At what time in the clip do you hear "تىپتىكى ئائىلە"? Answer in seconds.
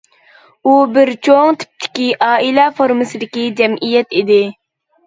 1.65-2.67